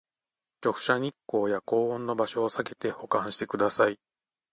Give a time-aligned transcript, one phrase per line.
[0.63, 3.99] 直射日光や高温の場所をさけて保管してください